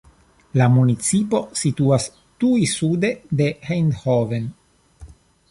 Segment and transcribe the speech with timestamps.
[0.59, 2.07] La municipo situas
[2.45, 3.13] tuj sude
[3.43, 4.51] de Eindhoven.